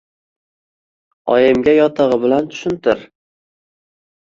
[1.35, 3.09] Oyimga yotig`i bilan tushuntir